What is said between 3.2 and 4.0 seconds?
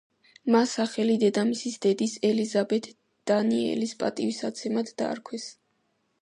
დანიელის